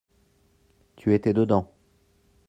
[0.95, 1.71] Tu étais dedans.